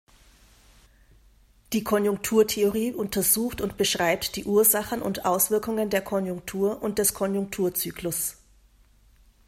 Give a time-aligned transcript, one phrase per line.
[1.73, 8.37] Die Konjunkturtheorie untersucht und beschreibt die Ursachen und Auswirkungen der Konjunktur und des Konjunkturzyklus.